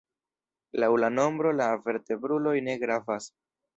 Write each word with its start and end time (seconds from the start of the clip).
Laŭ 0.83 0.87
la 1.03 1.11
nombro 1.17 1.51
la 1.59 1.67
vertebruloj 1.89 2.55
ne 2.69 2.77
gravas. 2.85 3.29